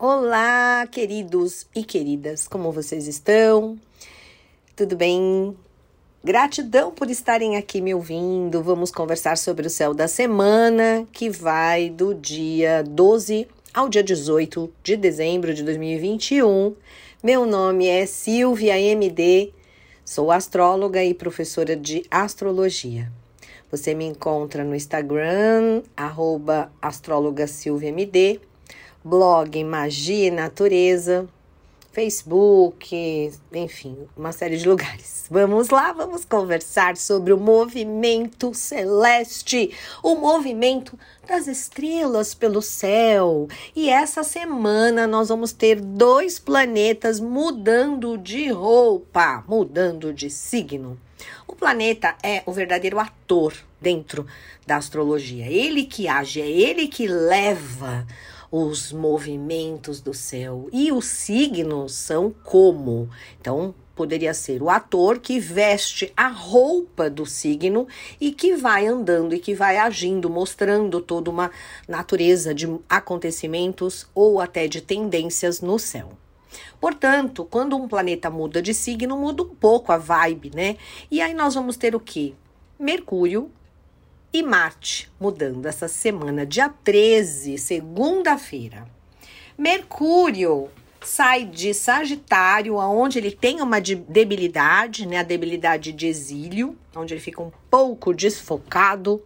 Olá, 0.00 0.86
queridos 0.86 1.66
e 1.74 1.82
queridas, 1.82 2.46
como 2.46 2.70
vocês 2.70 3.08
estão? 3.08 3.76
Tudo 4.76 4.94
bem? 4.94 5.56
Gratidão 6.22 6.92
por 6.92 7.10
estarem 7.10 7.56
aqui 7.56 7.80
me 7.80 7.92
ouvindo. 7.92 8.62
Vamos 8.62 8.92
conversar 8.92 9.36
sobre 9.36 9.66
o 9.66 9.70
céu 9.70 9.92
da 9.92 10.06
semana, 10.06 11.04
que 11.12 11.28
vai 11.28 11.90
do 11.90 12.14
dia 12.14 12.84
12 12.84 13.48
ao 13.74 13.88
dia 13.88 14.04
18 14.04 14.72
de 14.84 14.96
dezembro 14.96 15.52
de 15.52 15.64
2021. 15.64 16.76
Meu 17.20 17.44
nome 17.44 17.88
é 17.88 18.06
Silvia 18.06 18.80
MD, 18.80 19.52
sou 20.04 20.30
astróloga 20.30 21.02
e 21.02 21.12
professora 21.12 21.74
de 21.74 22.04
astrologia. 22.08 23.10
Você 23.68 23.94
me 23.94 24.04
encontra 24.04 24.62
no 24.62 24.76
Instagram, 24.76 25.82
arroba 25.96 26.70
MD 27.82 28.40
blog 29.04 29.62
Magia 29.64 30.28
e 30.28 30.30
Natureza, 30.30 31.28
Facebook, 31.92 33.32
enfim, 33.52 33.96
uma 34.16 34.30
série 34.30 34.56
de 34.56 34.68
lugares. 34.68 35.26
Vamos 35.30 35.68
lá, 35.68 35.92
vamos 35.92 36.24
conversar 36.24 36.96
sobre 36.96 37.32
o 37.32 37.36
movimento 37.36 38.54
celeste, 38.54 39.76
o 40.02 40.14
movimento 40.14 40.98
das 41.26 41.46
estrelas 41.46 42.34
pelo 42.34 42.62
céu. 42.62 43.46
E 43.76 43.90
essa 43.90 44.22
semana 44.22 45.06
nós 45.06 45.28
vamos 45.28 45.52
ter 45.52 45.80
dois 45.80 46.38
planetas 46.38 47.20
mudando 47.20 48.16
de 48.16 48.48
roupa, 48.50 49.44
mudando 49.46 50.14
de 50.14 50.30
signo. 50.30 50.98
O 51.46 51.54
planeta 51.54 52.14
é 52.22 52.42
o 52.46 52.52
verdadeiro 52.52 52.98
ator 52.98 53.52
dentro 53.80 54.26
da 54.66 54.76
astrologia. 54.76 55.46
Ele 55.46 55.84
que 55.84 56.08
age, 56.08 56.40
é 56.40 56.48
ele 56.48 56.88
que 56.88 57.06
leva 57.06 58.06
os 58.50 58.92
movimentos 58.92 60.00
do 60.00 60.14
céu. 60.14 60.68
E 60.72 60.90
os 60.90 61.06
signos 61.06 61.92
são 61.92 62.34
como? 62.44 63.08
Então, 63.40 63.74
poderia 63.94 64.32
ser 64.32 64.62
o 64.62 64.70
ator 64.70 65.18
que 65.18 65.40
veste 65.40 66.12
a 66.16 66.28
roupa 66.28 67.10
do 67.10 67.26
signo 67.26 67.88
e 68.20 68.30
que 68.30 68.54
vai 68.54 68.86
andando 68.86 69.34
e 69.34 69.40
que 69.40 69.54
vai 69.54 69.76
agindo, 69.76 70.30
mostrando 70.30 71.00
toda 71.00 71.28
uma 71.28 71.50
natureza 71.88 72.54
de 72.54 72.78
acontecimentos 72.88 74.06
ou 74.14 74.40
até 74.40 74.68
de 74.68 74.80
tendências 74.80 75.60
no 75.60 75.78
céu. 75.78 76.12
Portanto, 76.80 77.44
quando 77.44 77.76
um 77.76 77.88
planeta 77.88 78.30
muda 78.30 78.62
de 78.62 78.72
signo, 78.72 79.18
muda 79.18 79.42
um 79.42 79.54
pouco 79.54 79.90
a 79.90 79.98
vibe, 79.98 80.52
né? 80.54 80.76
E 81.10 81.20
aí 81.20 81.34
nós 81.34 81.56
vamos 81.56 81.76
ter 81.76 81.96
o 81.96 82.00
que? 82.00 82.36
Mercúrio 82.78 83.50
e 84.32 84.42
Marte 84.42 85.10
mudando 85.18 85.66
essa 85.66 85.88
semana, 85.88 86.44
dia 86.44 86.68
13, 86.68 87.58
segunda-feira. 87.58 88.86
Mercúrio 89.56 90.68
sai 91.00 91.44
de 91.44 91.72
Sagitário, 91.72 92.78
aonde 92.78 93.18
ele 93.18 93.30
tem 93.30 93.62
uma 93.62 93.80
debilidade, 93.80 95.06
né, 95.06 95.18
a 95.18 95.22
debilidade 95.22 95.92
de 95.92 96.06
exílio, 96.06 96.76
onde 96.94 97.14
ele 97.14 97.20
fica 97.20 97.42
um 97.42 97.52
pouco 97.70 98.12
desfocado 98.12 99.22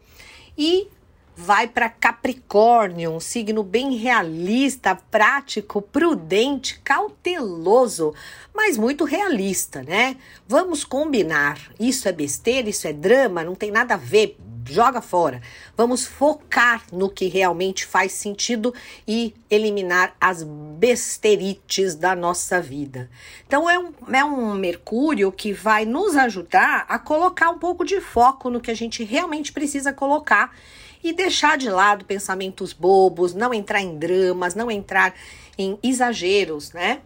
e 0.57 0.89
vai 1.35 1.67
para 1.67 1.89
Capricórnio, 1.89 3.11
um 3.11 3.21
signo 3.21 3.63
bem 3.63 3.97
realista, 3.97 4.95
prático, 5.11 5.81
prudente, 5.81 6.79
cauteloso, 6.81 8.15
mas 8.55 8.77
muito 8.77 9.05
realista, 9.05 9.83
né? 9.83 10.17
Vamos 10.47 10.85
combinar. 10.85 11.59
Isso 11.81 12.07
é 12.07 12.13
besteira, 12.13 12.69
isso 12.69 12.87
é 12.87 12.93
drama, 12.93 13.43
não 13.43 13.55
tem 13.55 13.71
nada 13.71 13.95
a 13.95 13.97
ver 13.97 14.37
joga 14.67 15.01
fora. 15.01 15.41
Vamos 15.77 16.05
focar 16.05 16.85
no 16.93 17.09
que 17.09 17.27
realmente 17.27 17.87
faz 17.87 18.13
sentido 18.13 18.75
e 19.07 19.35
eliminar 19.51 20.15
as 20.21 20.43
besterites 20.43 21.95
da 21.95 22.15
nossa 22.15 22.61
vida. 22.61 23.11
Então, 23.47 23.69
é 23.69 23.79
um, 23.79 23.93
é 24.13 24.25
um 24.25 24.55
Mercúrio 24.55 25.33
que 25.33 25.53
vai 25.53 25.85
nos 25.85 26.17
ajudar 26.17 26.85
a 26.89 26.99
colocar 26.99 27.51
um 27.51 27.59
pouco 27.59 27.85
de 27.85 28.01
foco 28.01 28.51
no 28.51 28.61
que 28.61 28.71
a 28.71 28.77
gente 28.77 29.05
realmente 29.05 29.53
precisa 29.53 29.93
colocar 29.93 30.55
e 31.03 31.13
deixar 31.13 31.59
de 31.59 31.69
lado 31.69 32.05
pensamentos 32.05 32.73
bobos, 32.73 33.35
não 33.35 33.53
entrar 33.53 33.81
em 33.81 33.99
dramas, 33.99 34.55
não 34.55 34.71
entrar 34.71 35.15
em 35.59 35.79
exageros, 35.83 36.73
né? 36.73 37.01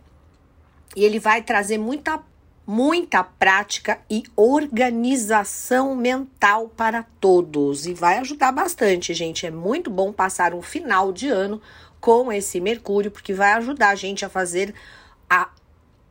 E 0.95 1.05
ele 1.05 1.19
vai 1.19 1.43
trazer 1.43 1.79
muita 1.79 2.23
muita 2.67 3.23
prática 3.23 4.01
e 4.11 4.25
organização 4.35 5.95
mental 5.95 6.69
para 6.69 7.05
todos. 7.21 7.87
E 7.87 7.95
vai 7.95 8.19
ajudar 8.19 8.51
bastante, 8.51 9.15
gente. 9.15 9.47
É 9.47 9.51
muito 9.51 9.91
bom 9.91 10.13
passar 10.13 10.53
um 10.53 10.63
final 10.63 11.13
de 11.13 11.29
ano 11.29 11.63
com 12.01 12.33
esse 12.33 12.61
Mercúrio, 12.61 13.11
porque 13.11 13.33
vai 13.33 13.53
ajudar 13.53 13.91
a 13.91 13.95
gente 13.95 14.25
a 14.25 14.29
fazer 14.29 14.75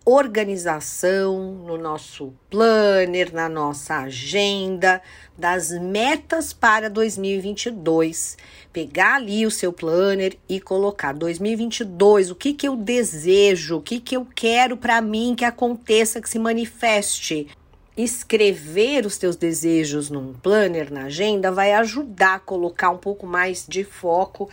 organização 0.06 1.52
no 1.66 1.80
nosso 1.80 2.32
planner, 2.48 3.34
na 3.34 3.50
nossa 3.50 4.02
agenda, 4.02 5.02
das 5.36 5.72
metas 5.72 6.54
para 6.54 6.92
2022. 6.92 8.38
Pegar 8.72 9.16
ali 9.16 9.48
o 9.48 9.52
seu 9.52 9.74
planner 9.74 10.38
e 10.48 10.62
colocar 10.62 11.12
2022, 11.12 12.30
o 12.30 12.36
que 12.36 12.54
que 12.54 12.68
eu 12.68 12.76
desejo, 12.76 13.78
o 13.78 13.82
que 13.82 14.00
que 14.00 14.16
eu 14.16 14.28
quero 14.36 14.78
para 14.78 15.02
mim 15.02 15.34
que 15.36 15.44
aconteça, 15.44 16.22
que 16.22 16.30
se 16.30 16.38
manifeste. 16.38 17.48
Escrever 17.98 19.08
os 19.08 19.18
teus 19.18 19.36
desejos 19.36 20.12
num 20.12 20.34
planner, 20.34 20.94
na 20.94 21.06
agenda, 21.06 21.52
vai 21.52 21.74
ajudar 21.74 22.36
a 22.36 22.40
colocar 22.40 22.92
um 22.92 22.98
pouco 22.98 23.26
mais 23.26 23.66
de 23.68 23.84
foco 23.84 24.50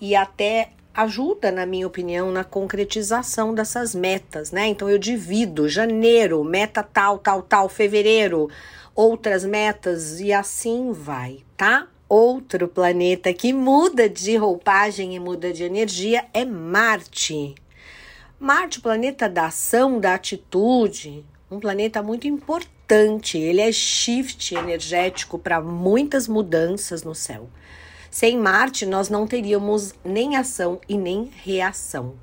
e 0.00 0.14
até 0.14 0.70
ajuda, 0.94 1.50
na 1.50 1.66
minha 1.66 1.86
opinião, 1.86 2.30
na 2.30 2.44
concretização 2.44 3.52
dessas 3.52 3.94
metas, 3.94 4.52
né? 4.52 4.68
Então 4.68 4.88
eu 4.88 4.96
divido 4.96 5.68
janeiro, 5.68 6.44
meta 6.44 6.82
tal, 6.82 7.18
tal, 7.18 7.42
tal, 7.42 7.68
fevereiro, 7.68 8.48
outras 8.94 9.44
metas 9.44 10.20
e 10.20 10.32
assim 10.32 10.92
vai, 10.92 11.40
tá? 11.56 11.88
Outro 12.08 12.68
planeta 12.68 13.34
que 13.34 13.52
muda 13.52 14.08
de 14.08 14.36
roupagem 14.36 15.16
e 15.16 15.18
muda 15.18 15.52
de 15.52 15.64
energia 15.64 16.24
é 16.32 16.44
Marte. 16.44 17.54
Marte, 18.38 18.80
planeta 18.80 19.28
da 19.28 19.46
ação, 19.46 19.98
da 19.98 20.14
atitude, 20.14 21.24
um 21.50 21.58
planeta 21.58 22.02
muito 22.02 22.28
importante. 22.28 23.38
Ele 23.38 23.60
é 23.60 23.72
shift 23.72 24.54
energético 24.54 25.38
para 25.38 25.60
muitas 25.60 26.28
mudanças 26.28 27.02
no 27.02 27.14
céu. 27.14 27.48
Sem 28.14 28.38
Marte, 28.38 28.86
nós 28.86 29.08
não 29.08 29.26
teríamos 29.26 29.92
nem 30.04 30.36
ação 30.36 30.80
e 30.88 30.96
nem 30.96 31.32
reação. 31.42 32.14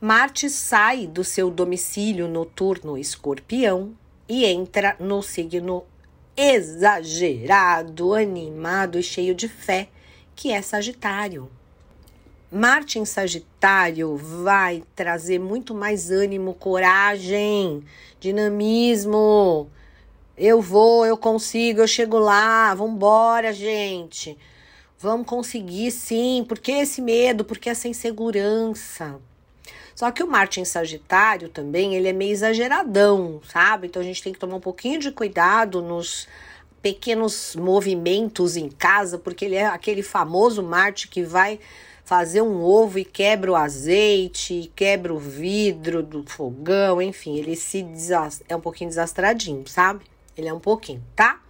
Marte 0.00 0.48
sai 0.48 1.04
do 1.08 1.24
seu 1.24 1.50
domicílio 1.50 2.28
noturno 2.28 2.96
escorpião 2.96 3.92
e 4.28 4.44
entra 4.44 4.94
no 5.00 5.20
signo 5.20 5.82
exagerado, 6.36 8.14
animado 8.14 9.00
e 9.00 9.02
cheio 9.02 9.34
de 9.34 9.48
fé, 9.48 9.88
que 10.36 10.52
é 10.52 10.62
Sagitário. 10.62 11.50
Marte 12.52 13.00
em 13.00 13.04
Sagitário 13.04 14.16
vai 14.16 14.84
trazer 14.94 15.40
muito 15.40 15.74
mais 15.74 16.12
ânimo, 16.12 16.54
coragem, 16.54 17.82
dinamismo, 18.20 19.68
eu 20.36 20.60
vou, 20.60 21.06
eu 21.06 21.16
consigo, 21.16 21.80
eu 21.80 21.86
chego 21.86 22.18
lá, 22.18 22.74
vambora, 22.74 23.52
gente. 23.52 24.36
Vamos 24.98 25.26
conseguir 25.26 25.90
sim, 25.90 26.44
porque 26.48 26.72
esse 26.72 27.00
medo, 27.00 27.44
porque 27.44 27.68
essa 27.68 27.86
insegurança. 27.88 29.20
Só 29.94 30.10
que 30.10 30.22
o 30.22 30.26
Marte 30.26 30.60
em 30.60 30.64
Sagitário 30.64 31.48
também, 31.48 31.94
ele 31.94 32.08
é 32.08 32.12
meio 32.12 32.32
exageradão, 32.32 33.40
sabe? 33.48 33.86
Então 33.86 34.02
a 34.02 34.04
gente 34.04 34.22
tem 34.22 34.32
que 34.32 34.38
tomar 34.38 34.56
um 34.56 34.60
pouquinho 34.60 34.98
de 34.98 35.12
cuidado 35.12 35.80
nos 35.80 36.26
pequenos 36.82 37.54
movimentos 37.54 38.56
em 38.56 38.68
casa, 38.68 39.18
porque 39.18 39.44
ele 39.44 39.54
é 39.54 39.66
aquele 39.66 40.02
famoso 40.02 40.62
Marte 40.62 41.08
que 41.08 41.22
vai 41.22 41.60
fazer 42.04 42.42
um 42.42 42.62
ovo 42.62 42.98
e 42.98 43.04
quebra 43.04 43.52
o 43.52 43.56
azeite, 43.56 44.70
quebra 44.74 45.14
o 45.14 45.18
vidro 45.18 46.02
do 46.02 46.24
fogão, 46.28 47.00
enfim, 47.00 47.38
ele 47.38 47.56
se 47.56 47.86
é 48.48 48.54
um 48.54 48.60
pouquinho 48.60 48.90
desastradinho, 48.90 49.66
sabe? 49.66 50.04
Ele 50.36 50.48
é 50.48 50.52
um 50.52 50.60
pouquinho, 50.60 51.02
tá? 51.14 51.40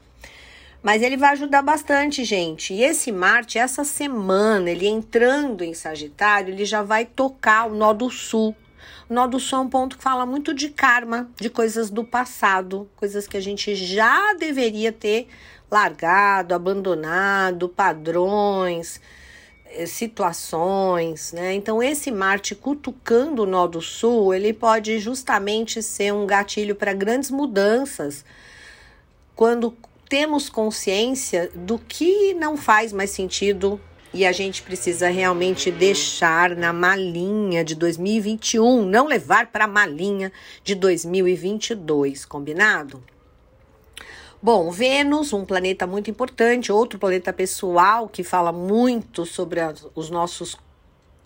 Mas 0.84 1.00
ele 1.00 1.16
vai 1.16 1.30
ajudar 1.30 1.62
bastante, 1.62 2.24
gente. 2.24 2.74
E 2.74 2.82
esse 2.82 3.10
Marte, 3.10 3.58
essa 3.58 3.84
semana, 3.84 4.70
ele 4.70 4.86
entrando 4.86 5.64
em 5.64 5.72
Sagitário, 5.72 6.52
ele 6.52 6.66
já 6.66 6.82
vai 6.82 7.06
tocar 7.06 7.70
o 7.70 7.74
nó 7.74 7.94
do 7.94 8.10
sul. 8.10 8.54
O 9.08 9.14
nó 9.14 9.26
do 9.26 9.40
sul 9.40 9.60
é 9.60 9.62
um 9.62 9.68
ponto 9.70 9.96
que 9.96 10.04
fala 10.04 10.26
muito 10.26 10.52
de 10.52 10.68
karma, 10.68 11.30
de 11.40 11.48
coisas 11.48 11.88
do 11.88 12.04
passado, 12.04 12.86
coisas 12.96 13.26
que 13.26 13.38
a 13.38 13.40
gente 13.40 13.74
já 13.74 14.34
deveria 14.34 14.92
ter 14.92 15.26
largado, 15.70 16.54
abandonado, 16.54 17.66
padrões, 17.66 19.00
eh, 19.64 19.86
situações, 19.86 21.32
né? 21.32 21.54
Então 21.54 21.82
esse 21.82 22.10
Marte 22.10 22.54
cutucando 22.54 23.44
o 23.44 23.46
nó 23.46 23.66
do 23.66 23.80
sul, 23.80 24.34
ele 24.34 24.52
pode 24.52 24.98
justamente 24.98 25.82
ser 25.82 26.12
um 26.12 26.26
gatilho 26.26 26.74
para 26.74 26.92
grandes 26.92 27.30
mudanças 27.30 28.22
quando 29.34 29.76
temos 30.08 30.48
consciência 30.48 31.50
do 31.54 31.78
que 31.78 32.34
não 32.34 32.56
faz 32.56 32.92
mais 32.92 33.10
sentido 33.10 33.80
e 34.12 34.24
a 34.24 34.30
gente 34.30 34.62
precisa 34.62 35.08
realmente 35.08 35.72
deixar 35.72 36.54
na 36.54 36.72
malinha 36.72 37.64
de 37.64 37.74
2021, 37.74 38.84
não 38.86 39.06
levar 39.06 39.48
para 39.48 39.64
a 39.64 39.68
malinha 39.68 40.32
de 40.62 40.76
2022, 40.76 42.24
combinado? 42.24 43.02
Bom, 44.40 44.70
Vênus, 44.70 45.32
um 45.32 45.44
planeta 45.44 45.86
muito 45.86 46.10
importante, 46.10 46.70
outro 46.70 46.98
planeta 46.98 47.32
pessoal 47.32 48.08
que 48.08 48.22
fala 48.22 48.52
muito 48.52 49.26
sobre 49.26 49.58
os 49.96 50.10
nossos 50.10 50.56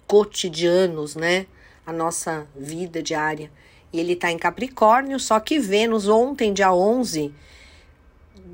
cotidianos, 0.06 1.14
né? 1.14 1.46
A 1.84 1.92
nossa 1.92 2.46
vida 2.56 3.02
diária. 3.02 3.50
E 3.92 3.98
ele 4.00 4.12
está 4.12 4.30
em 4.30 4.38
Capricórnio, 4.38 5.18
só 5.18 5.40
que 5.40 5.58
Vênus 5.58 6.08
ontem, 6.08 6.52
dia 6.52 6.72
11, 6.72 7.34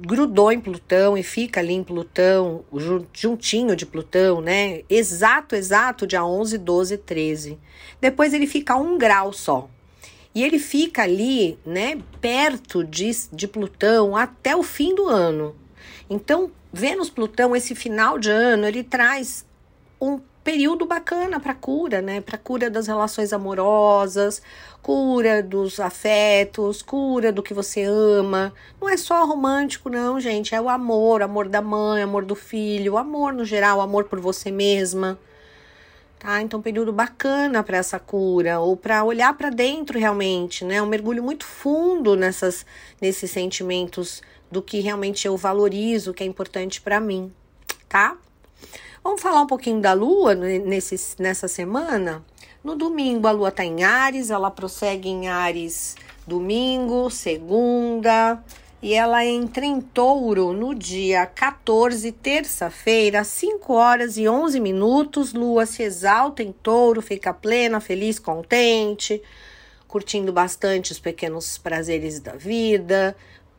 grudou 0.00 0.50
em 0.52 0.61
Plutão 0.61 1.17
e 1.17 1.23
fica 1.23 1.61
ali 1.61 1.75
em 1.75 1.82
Plutão, 1.85 2.64
juntinho 3.12 3.76
de 3.76 3.87
Plutão, 3.87 4.41
né? 4.41 4.82
Exato, 4.88 5.55
exato, 5.55 6.06
dia 6.06 6.25
11, 6.25 6.58
12, 6.58 6.99
13. 6.99 7.58
Depois 8.00 8.35
ele 8.35 8.46
fica 8.46 8.76
um 8.76 8.99
grau 8.99 9.32
só. 9.32 9.69
E 10.35 10.43
ele 10.43 10.58
fica 10.58 11.02
ali, 11.02 11.56
né, 11.64 11.99
perto 12.20 12.82
de, 12.82 13.11
de 13.32 13.46
Plutão 13.46 14.17
até 14.17 14.56
o 14.56 14.64
fim 14.64 14.94
do 14.94 15.06
ano. 15.06 15.55
Então, 16.11 16.50
Vênus-Plutão, 16.73 17.55
esse 17.55 17.75
final 17.75 18.19
de 18.19 18.31
ano, 18.31 18.67
ele 18.67 18.82
traz 18.82 19.46
um 20.00 20.20
período 20.44 20.85
bacana 20.85 21.41
para 21.41 21.55
cura, 21.55 22.02
né? 22.02 22.20
Para 22.20 22.38
cura 22.38 22.70
das 22.70 22.87
relações 22.87 23.32
amorosas, 23.32 24.43
cura 24.82 25.43
dos 25.43 25.81
afetos, 25.81 26.82
cura 26.82 27.32
do 27.32 27.43
que 27.43 27.55
você 27.55 27.82
ama. 27.82 28.52
Não 28.81 28.88
é 28.88 28.96
só 28.96 29.25
romântico, 29.25 29.88
não, 29.88 30.20
gente. 30.20 30.55
É 30.55 30.61
o 30.61 30.69
amor, 30.69 31.23
amor 31.23 31.49
da 31.49 31.62
mãe, 31.62 32.02
amor 32.02 32.25
do 32.25 32.35
filho, 32.35 32.99
amor 32.99 33.32
no 33.32 33.44
geral, 33.44 33.81
amor 33.81 34.05
por 34.05 34.20
você 34.20 34.50
mesma 34.50 35.19
tá? 36.25 36.41
Então, 36.41 36.62
período 36.62 36.91
bacana 36.91 37.62
para 37.62 37.76
essa 37.76 37.99
cura 37.99 38.58
ou 38.58 38.79
para 38.79 39.05
olhar 39.05 39.37
para 39.37 39.50
dentro 39.50 39.99
realmente, 39.99 40.64
né? 40.64 40.81
Um 40.81 40.87
mergulho 40.87 41.23
muito 41.23 41.44
fundo 41.44 42.17
nessas 42.17 42.64
nesses 42.99 43.31
sentimentos 43.31 44.23
do 44.50 44.62
que 44.62 44.81
realmente 44.81 45.26
eu 45.26 45.37
valorizo, 45.37 46.14
que 46.14 46.25
é 46.25 46.26
importante 46.26 46.81
para 46.81 46.99
mim, 46.99 47.31
tá? 47.87 48.17
Vamos 49.05 49.21
falar 49.21 49.43
um 49.43 49.47
pouquinho 49.47 49.83
da 49.83 49.93
lua 49.93 50.35
nesse, 50.35 51.21
nessa 51.21 51.47
semana? 51.47 52.25
No 52.65 52.75
domingo, 52.75 53.29
a 53.29 53.33
lua 53.33 53.51
tá 53.51 53.62
em 53.62 53.85
Ares, 53.85 54.31
ela 54.31 54.51
prossegue 54.51 55.11
em 55.11 55.29
Ares 55.29 55.95
domingo, 56.27 57.11
segunda, 57.11 58.43
e 58.81 58.95
ela 58.95 59.23
entra 59.23 59.62
em 59.62 59.79
touro 59.79 60.55
no 60.55 60.75
dia 60.75 61.27
14, 61.27 62.11
terça-feira, 62.12 63.23
5 63.23 63.75
horas 63.75 64.17
e 64.17 64.27
11 64.27 64.59
minutos. 64.59 65.35
Lua 65.35 65.67
se 65.67 65.83
exalta 65.83 66.43
em 66.43 66.51
touro, 66.51 67.03
fica 67.03 67.35
plena, 67.35 67.81
feliz, 67.81 68.19
contente, 68.19 69.23
curtindo 69.87 70.33
bastante 70.33 70.93
os 70.93 70.99
pequenos 70.99 71.59
prazeres 71.59 72.21
da 72.21 72.33
vida. 72.33 73.15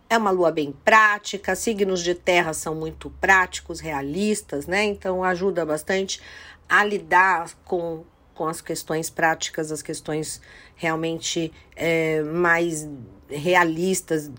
É 0.10 0.18
uma 0.18 0.30
lua 0.32 0.52
bem 0.52 0.74
prática, 0.84 1.56
signos 1.56 2.04
de 2.04 2.14
terra 2.14 2.54
são 2.54 2.76
muito 2.76 3.10
práticos, 3.22 3.80
realistas, 3.80 4.68
né? 4.68 4.84
Então 4.84 5.24
ajuda 5.24 5.66
bastante 5.66 6.22
a 6.70 6.84
lidar 6.84 7.52
com, 7.66 8.04
com 8.34 8.48
as 8.48 8.62
questões 8.62 9.10
práticas, 9.10 9.72
as 9.72 9.82
questões 9.82 10.42
realmente 10.76 11.52
é, 11.76 12.22
mais 12.22 12.88
realistas 13.28 14.30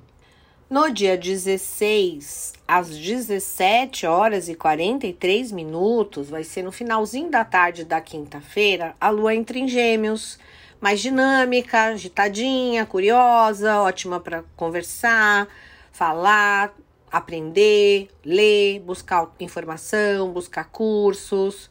no 0.69 0.91
dia 0.91 1.17
16, 1.17 2.55
às 2.67 2.89
17 2.89 4.05
horas 4.05 4.49
e 4.49 4.55
43 4.57 5.53
minutos, 5.53 6.29
vai 6.29 6.43
ser 6.43 6.63
no 6.63 6.73
finalzinho 6.73 7.31
da 7.31 7.45
tarde 7.45 7.85
da 7.85 8.01
quinta-feira, 8.01 8.97
a 9.01 9.09
lua 9.09 9.33
entra 9.33 9.57
em 9.57 9.69
Gêmeos, 9.69 10.41
mais 10.81 11.01
dinâmica, 11.01 11.85
agitadinha, 11.85 12.85
curiosa, 12.87 13.81
ótima 13.81 14.21
para 14.21 14.45
conversar, 14.57 15.49
falar, 15.93 16.75
aprender, 17.11 18.09
ler, 18.25 18.81
buscar 18.81 19.29
informação, 19.41 20.33
buscar 20.33 20.65
cursos. 20.65 21.71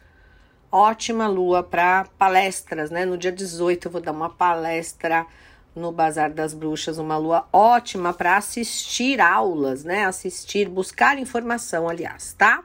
Ótima 0.71 1.27
lua 1.27 1.63
para 1.63 2.05
palestras, 2.17 2.89
né? 2.89 3.05
No 3.05 3.17
dia 3.17 3.31
18 3.31 3.87
eu 3.87 3.91
vou 3.91 4.01
dar 4.01 4.11
uma 4.11 4.29
palestra 4.29 5.25
no 5.75 5.91
Bazar 5.91 6.33
das 6.33 6.53
Bruxas, 6.53 6.97
uma 6.97 7.17
lua 7.17 7.47
ótima 7.51 8.13
para 8.13 8.37
assistir 8.37 9.21
aulas, 9.21 9.83
né? 9.83 10.05
Assistir, 10.05 10.67
buscar 10.67 11.17
informação, 11.17 11.87
aliás, 11.87 12.33
tá? 12.33 12.63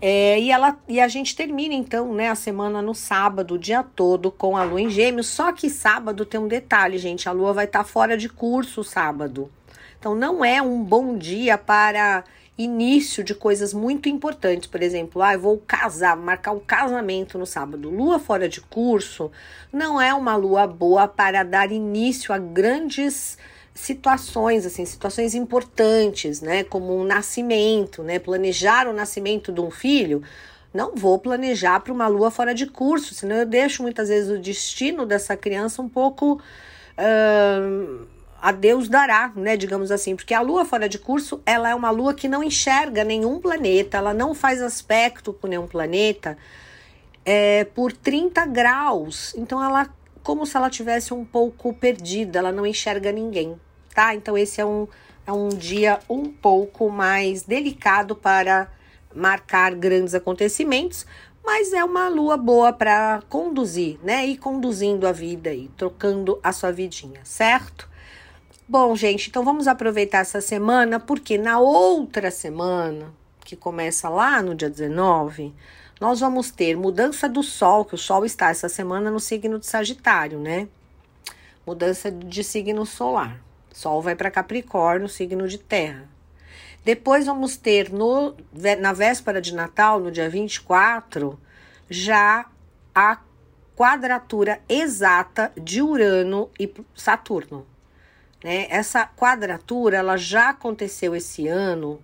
É, 0.00 0.38
e, 0.38 0.50
ela, 0.50 0.78
e 0.86 1.00
a 1.00 1.08
gente 1.08 1.34
termina 1.34 1.74
então 1.74 2.12
né, 2.12 2.28
a 2.28 2.34
semana 2.34 2.82
no 2.82 2.94
sábado, 2.94 3.54
o 3.54 3.58
dia 3.58 3.82
todo, 3.82 4.30
com 4.30 4.56
a 4.56 4.62
lua 4.62 4.80
em 4.80 4.90
gêmeos. 4.90 5.26
Só 5.28 5.52
que 5.52 5.70
sábado 5.70 6.26
tem 6.26 6.38
um 6.38 6.48
detalhe, 6.48 6.98
gente: 6.98 7.28
a 7.28 7.32
lua 7.32 7.52
vai 7.52 7.64
estar 7.64 7.80
tá 7.80 7.84
fora 7.84 8.16
de 8.16 8.28
curso 8.28 8.84
sábado. 8.84 9.50
Então 9.98 10.14
não 10.14 10.44
é 10.44 10.60
um 10.60 10.82
bom 10.84 11.16
dia 11.16 11.56
para 11.56 12.24
início 12.58 13.24
de 13.24 13.34
coisas 13.34 13.72
muito 13.72 14.08
importantes. 14.08 14.68
Por 14.68 14.82
exemplo, 14.82 15.22
ah, 15.22 15.34
eu 15.34 15.40
vou 15.40 15.58
casar, 15.66 16.16
marcar 16.16 16.52
um 16.52 16.60
casamento 16.60 17.38
no 17.38 17.46
sábado. 17.46 17.90
Lua 17.90 18.18
fora 18.18 18.48
de 18.48 18.60
curso 18.60 19.30
não 19.72 20.00
é 20.00 20.12
uma 20.14 20.36
lua 20.36 20.66
boa 20.66 21.08
para 21.08 21.42
dar 21.42 21.72
início 21.72 22.34
a 22.34 22.38
grandes 22.38 23.38
situações, 23.76 24.64
assim, 24.64 24.84
situações 24.84 25.34
importantes, 25.34 26.40
né? 26.40 26.64
Como 26.64 26.98
um 26.98 27.04
nascimento, 27.04 28.02
né? 28.02 28.18
Planejar 28.18 28.88
o 28.88 28.92
nascimento 28.92 29.52
de 29.52 29.60
um 29.60 29.70
filho. 29.70 30.22
Não 30.72 30.94
vou 30.94 31.18
planejar 31.18 31.80
para 31.80 31.92
uma 31.92 32.08
lua 32.08 32.30
fora 32.30 32.54
de 32.54 32.66
curso, 32.66 33.14
senão 33.14 33.36
eu 33.36 33.46
deixo 33.46 33.82
muitas 33.82 34.08
vezes 34.08 34.30
o 34.30 34.38
destino 34.38 35.04
dessa 35.06 35.36
criança 35.36 35.82
um 35.82 35.88
pouco. 35.88 36.40
Uh, 36.98 38.06
a 38.40 38.52
Deus 38.52 38.88
dará, 38.88 39.32
né, 39.34 39.56
digamos 39.56 39.90
assim, 39.90 40.16
porque 40.16 40.32
a 40.32 40.40
lua 40.40 40.64
fora 40.64 40.88
de 40.88 40.98
curso, 40.98 41.42
ela 41.44 41.68
é 41.68 41.74
uma 41.74 41.90
lua 41.90 42.14
que 42.14 42.28
não 42.28 42.42
enxerga 42.42 43.04
nenhum 43.04 43.40
planeta, 43.40 43.98
ela 43.98 44.14
não 44.14 44.34
faz 44.34 44.62
aspecto 44.62 45.32
com 45.32 45.46
nenhum 45.46 45.66
planeta 45.66 46.36
é, 47.24 47.64
por 47.64 47.92
30 47.92 48.46
graus. 48.46 49.34
Então 49.36 49.62
ela 49.62 49.90
como 50.26 50.44
se 50.44 50.56
ela 50.56 50.68
tivesse 50.68 51.14
um 51.14 51.24
pouco 51.24 51.72
perdida, 51.72 52.40
ela 52.40 52.50
não 52.50 52.66
enxerga 52.66 53.12
ninguém, 53.12 53.54
tá? 53.96 54.14
Então 54.14 54.36
esse 54.36 54.60
é 54.60 54.64
um 54.64 54.86
é 55.26 55.32
um 55.32 55.48
dia 55.48 55.98
um 56.08 56.30
pouco 56.30 56.88
mais 56.88 57.42
delicado 57.42 58.14
para 58.14 58.70
marcar 59.12 59.74
grandes 59.74 60.14
acontecimentos, 60.14 61.04
mas 61.44 61.72
é 61.72 61.82
uma 61.82 62.06
lua 62.08 62.36
boa 62.36 62.72
para 62.72 63.22
conduzir, 63.28 63.98
né? 64.04 64.24
E 64.24 64.36
conduzindo 64.36 65.04
a 65.04 65.10
vida 65.10 65.52
e 65.52 65.66
trocando 65.76 66.38
a 66.44 66.52
sua 66.52 66.70
vidinha, 66.70 67.20
certo? 67.24 67.88
Bom, 68.68 68.94
gente, 68.94 69.28
então 69.28 69.42
vamos 69.42 69.66
aproveitar 69.66 70.18
essa 70.18 70.40
semana, 70.40 71.00
porque 71.00 71.38
na 71.38 71.58
outra 71.58 72.30
semana, 72.30 73.12
que 73.44 73.56
começa 73.56 74.08
lá 74.08 74.40
no 74.42 74.54
dia 74.54 74.70
19, 74.70 75.52
nós 76.00 76.20
vamos 76.20 76.50
ter 76.52 76.76
mudança 76.76 77.28
do 77.28 77.42
Sol, 77.42 77.84
que 77.84 77.94
o 77.94 77.98
Sol 77.98 78.24
está 78.24 78.50
essa 78.50 78.68
semana 78.68 79.10
no 79.10 79.18
signo 79.18 79.58
de 79.58 79.66
Sagitário, 79.66 80.38
né? 80.38 80.68
Mudança 81.66 82.12
de 82.12 82.44
signo 82.44 82.86
solar. 82.86 83.40
Sol 83.76 84.00
vai 84.00 84.16
para 84.16 84.30
Capricórnio, 84.30 85.06
signo 85.06 85.46
de 85.46 85.58
terra. 85.58 86.08
Depois 86.82 87.26
vamos 87.26 87.58
ter 87.58 87.92
no, 87.92 88.34
na 88.80 88.94
véspera 88.94 89.38
de 89.38 89.54
Natal, 89.54 90.00
no 90.00 90.10
dia 90.10 90.30
24, 90.30 91.38
já 91.90 92.46
a 92.94 93.20
quadratura 93.76 94.62
exata 94.66 95.52
de 95.54 95.82
Urano 95.82 96.48
e 96.58 96.72
Saturno. 96.94 97.66
Né? 98.42 98.66
Essa 98.70 99.06
quadratura 99.06 99.98
ela 99.98 100.16
já 100.16 100.48
aconteceu 100.48 101.14
esse 101.14 101.46
ano 101.46 102.00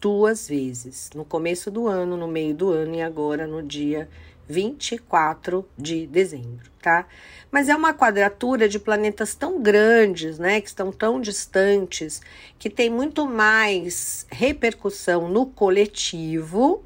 duas 0.00 0.48
vezes, 0.48 1.10
no 1.14 1.26
começo 1.26 1.70
do 1.70 1.86
ano, 1.86 2.16
no 2.16 2.28
meio 2.28 2.54
do 2.54 2.70
ano 2.70 2.94
e 2.94 3.02
agora 3.02 3.46
no 3.46 3.62
dia 3.62 4.08
24 4.48 5.66
de 5.76 6.06
dezembro, 6.06 6.70
tá? 6.82 7.06
Mas 7.50 7.68
é 7.68 7.76
uma 7.76 7.94
quadratura 7.94 8.68
de 8.68 8.78
planetas 8.78 9.34
tão 9.34 9.62
grandes, 9.62 10.38
né, 10.38 10.60
que 10.60 10.68
estão 10.68 10.92
tão 10.92 11.20
distantes, 11.20 12.20
que 12.58 12.68
tem 12.68 12.90
muito 12.90 13.26
mais 13.26 14.26
repercussão 14.30 15.28
no 15.28 15.46
coletivo, 15.46 16.84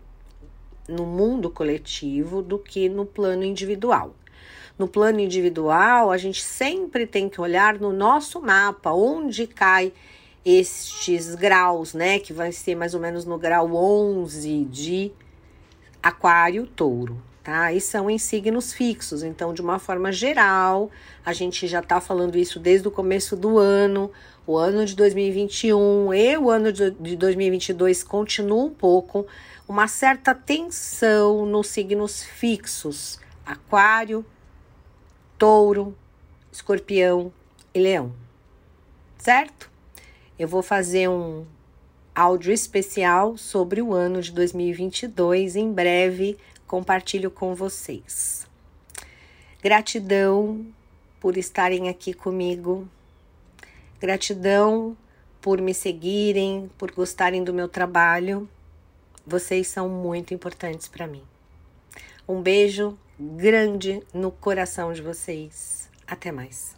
no 0.88 1.05
mundo 1.05 1.50
coletivo, 1.50 2.43
do 2.43 2.59
que 2.59 2.88
no 2.88 3.05
plano 3.05 3.45
individual 3.45 4.15
no 4.79 4.87
plano 4.87 5.19
individual, 5.19 6.12
a 6.12 6.17
gente 6.17 6.41
sempre 6.41 7.05
tem 7.05 7.29
que 7.29 7.41
olhar 7.41 7.81
no 7.81 7.93
nosso 7.93 8.41
mapa 8.41 8.93
onde 8.93 9.47
cai 9.47 9.93
estes 10.45 11.35
graus, 11.35 11.95
né? 11.95 12.21
Que 12.21 12.33
vai 12.33 12.53
ser 12.53 12.77
mais 12.77 12.95
ou 12.95 13.00
menos 13.00 13.25
no 13.25 13.37
grau 13.37 13.75
11 13.75 14.65
de 14.67 15.12
Aquário, 16.00 16.67
Touro, 16.67 17.21
tá? 17.49 17.73
E 17.73 17.81
são 17.81 18.11
em 18.11 18.19
signos 18.19 18.75
fixos. 18.75 19.23
Então, 19.23 19.55
de 19.55 19.62
uma 19.62 19.78
forma 19.78 20.12
geral, 20.12 20.90
a 21.25 21.33
gente 21.33 21.67
já 21.67 21.81
tá 21.81 21.99
falando 21.99 22.37
isso 22.37 22.61
desde 22.61 22.87
o 22.87 22.90
começo 22.90 23.35
do 23.35 23.57
ano. 23.57 24.11
O 24.47 24.59
ano 24.59 24.85
de 24.85 24.95
2021 24.95 26.12
e 26.12 26.37
o 26.37 26.50
ano 26.50 26.71
de 26.71 27.17
2022 27.17 28.05
continuam 28.05 28.67
um 28.67 28.71
pouco 28.71 29.26
uma 29.67 29.88
certa 29.88 30.35
tensão 30.35 31.47
nos 31.47 31.69
signos 31.69 32.23
fixos: 32.23 33.19
Aquário, 33.47 34.26
Touro, 35.38 35.97
Escorpião 36.52 37.33
e 37.73 37.81
Leão. 37.81 38.12
Certo? 39.17 39.71
Eu 40.38 40.47
vou 40.47 40.62
fazer 40.62 41.09
um 41.09 41.47
áudio 42.14 42.52
especial 42.52 43.38
sobre 43.38 43.81
o 43.81 43.95
ano 43.95 44.21
de 44.21 44.33
2022 44.33 45.57
em 45.57 45.73
breve 45.73 46.37
compartilho 46.68 47.30
com 47.30 47.54
vocês. 47.54 48.46
Gratidão 49.60 50.64
por 51.18 51.37
estarem 51.37 51.88
aqui 51.88 52.12
comigo. 52.12 52.87
Gratidão 53.98 54.96
por 55.40 55.60
me 55.60 55.75
seguirem, 55.75 56.70
por 56.78 56.92
gostarem 56.92 57.42
do 57.42 57.52
meu 57.52 57.68
trabalho. 57.68 58.48
Vocês 59.26 59.66
são 59.66 59.88
muito 59.88 60.32
importantes 60.32 60.87
para 60.87 61.06
mim. 61.06 61.22
Um 62.28 62.40
beijo 62.40 62.96
grande 63.18 64.02
no 64.12 64.30
coração 64.30 64.92
de 64.92 65.02
vocês. 65.02 65.88
Até 66.06 66.30
mais. 66.30 66.77